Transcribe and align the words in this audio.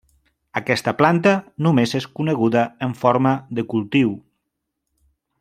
Aquesta 0.59 0.93
planta 1.01 1.33
només 1.65 1.93
és 1.99 2.07
coneguda 2.21 2.65
en 2.89 2.97
forma 3.03 3.35
de 3.61 3.67
cultiu. 3.75 4.17